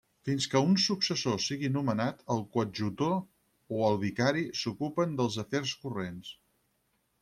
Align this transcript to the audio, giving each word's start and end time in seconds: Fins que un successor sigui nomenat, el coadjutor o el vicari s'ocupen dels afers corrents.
Fins 0.27 0.45
que 0.53 0.61
un 0.69 0.71
successor 0.83 1.35
sigui 1.47 1.69
nomenat, 1.75 2.25
el 2.37 2.43
coadjutor 2.57 3.15
o 3.79 3.87
el 3.93 4.01
vicari 4.07 4.47
s'ocupen 4.63 5.19
dels 5.23 5.43
afers 5.49 5.81
corrents. 5.87 6.39